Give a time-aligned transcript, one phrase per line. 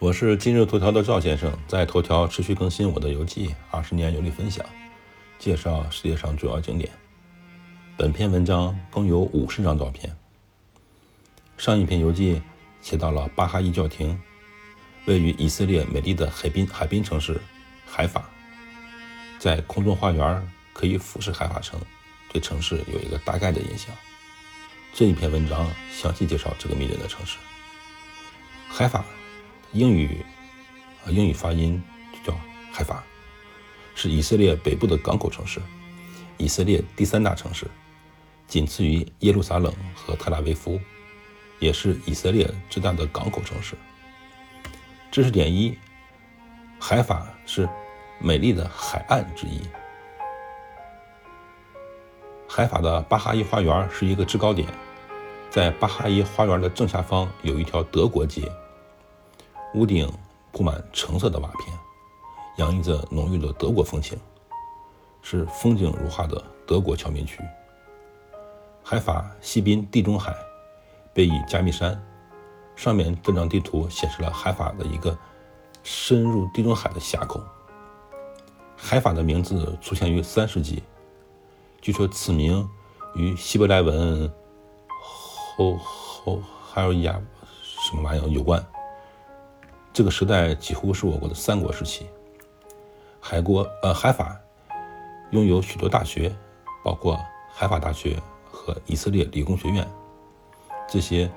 [0.00, 4.64] 我是今日头条的赵先生，在头条持续更新我的游记，二十年游历分享，
[5.38, 6.90] 介绍世界上主要景点。
[7.98, 10.16] 本篇文章共有五十张照片。
[11.58, 12.40] 上一篇游记
[12.80, 14.18] 写到了巴哈伊教廷，
[15.04, 17.38] 位于以色列美丽的海滨海滨城市
[17.84, 18.24] 海法，
[19.38, 21.78] 在空中花园可以俯视海法城，
[22.32, 23.94] 对城市有一个大概的印象。
[24.94, 27.36] 这一篇文章详细介绍这个迷人的城市
[28.66, 29.04] 海法。
[29.72, 30.24] 英语，
[31.04, 31.80] 啊英语发音
[32.12, 32.38] 就叫
[32.72, 33.04] 海法，
[33.94, 35.60] 是以色列北部的港口城市，
[36.38, 37.68] 以色列第三大城市，
[38.48, 40.80] 仅次于耶路撒冷和特拉维夫，
[41.60, 43.76] 也是以色列最大的港口城市。
[45.12, 45.78] 知识点一：
[46.80, 47.68] 海法是
[48.20, 49.60] 美丽的海岸之一。
[52.48, 54.66] 海法的巴哈伊花园是一个制高点，
[55.48, 58.50] 在巴哈伊花园的正下方有一条德国街。
[59.74, 60.12] 屋顶
[60.52, 61.78] 铺满橙色的瓦片，
[62.56, 64.18] 洋溢着浓郁的德国风情，
[65.22, 67.40] 是风景如画的德国侨民区。
[68.82, 70.34] 海法西滨地中海，
[71.14, 72.02] 背倚加密山，
[72.74, 75.16] 上面这张地图显示了海法的一个
[75.84, 77.40] 深入地中海的峡口。
[78.76, 80.82] 海法的名字出现于三世纪，
[81.80, 82.68] 据说此名
[83.14, 84.32] 与希伯来文
[84.88, 87.20] 后后还有亚
[87.52, 88.60] 什么玩意儿有关。
[90.00, 92.06] 这个时代几乎是我国的三国时期。
[93.20, 94.34] 海国呃海法
[95.32, 96.34] 拥有许多大学，
[96.82, 97.20] 包括
[97.52, 98.16] 海法大学
[98.50, 99.86] 和以色列理工学院，
[100.88, 101.30] 这些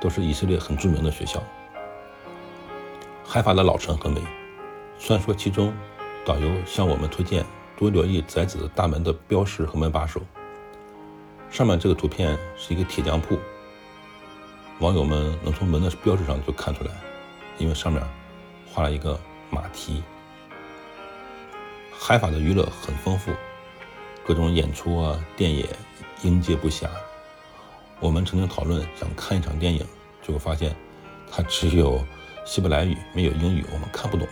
[0.00, 1.42] 都是以色列很著名的学校。
[3.22, 4.22] 海法的老城很美，
[4.98, 5.70] 传说其中
[6.24, 7.44] 导游向我们推荐
[7.76, 10.22] 多留意宅子大门的标识和门把手。
[11.50, 13.36] 上面这个图片是一个铁匠铺，
[14.80, 16.90] 网友们能从门的标识上就看出来。
[17.58, 18.02] 因为上面
[18.66, 19.18] 画了一个
[19.50, 20.02] 马蹄。
[21.98, 23.32] 海法的娱乐很丰富，
[24.24, 25.66] 各种演出啊、电影
[26.22, 26.88] 应接不暇。
[27.98, 29.84] 我们曾经讨论想看一场电影，
[30.22, 30.76] 结果发现
[31.30, 32.04] 它只有
[32.44, 34.28] 希伯来语，没有英语，我们看不懂。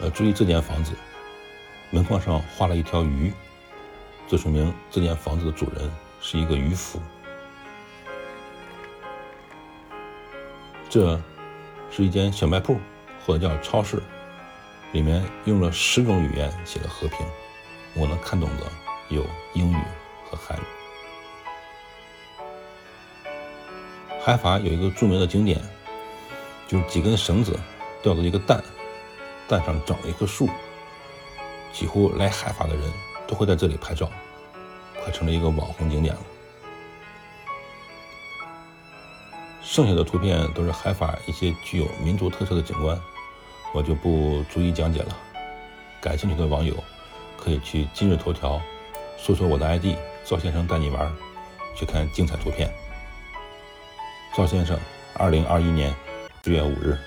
[0.00, 0.92] 呃，注意这间房子，
[1.90, 3.32] 门框上画了一条鱼，
[4.28, 5.90] 这说明这间房子的主人
[6.20, 7.00] 是一个渔夫。
[10.92, 11.18] 这
[11.90, 12.76] 是一间小卖铺，
[13.24, 14.02] 或者叫超市，
[14.92, 17.26] 里面用了十种语言写的和平，
[17.94, 18.66] 我能看懂的
[19.08, 19.76] 有英语
[20.28, 20.62] 和汉语。
[24.22, 25.58] 海法有一个著名的景点，
[26.68, 27.58] 就是几根绳子
[28.02, 28.62] 吊着一个蛋，
[29.48, 30.46] 蛋上长了一棵树，
[31.72, 32.92] 几乎来海法的人
[33.26, 34.10] 都会在这里拍照，
[35.02, 36.20] 快成了一个网红景点了。
[39.72, 43.00] 剩下的图片都是海法一些具有民族特色的景观，
[43.72, 45.16] 我就不逐一讲解了。
[45.98, 46.74] 感兴趣的网友
[47.38, 48.60] 可以去今日头条
[49.16, 49.96] 搜索我的 ID“
[50.26, 51.10] 赵先生带你玩”，
[51.74, 52.70] 去看精彩图片。
[54.36, 54.78] 赵先生，
[55.14, 55.94] 二零二一年
[56.44, 56.98] 十月五日。